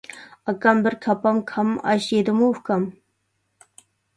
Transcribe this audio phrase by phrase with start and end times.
[0.53, 2.89] ئاكام بىر كاپام كام ئاش يېدىمۇ ئۇكام؟